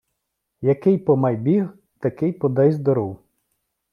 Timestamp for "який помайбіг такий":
0.61-2.33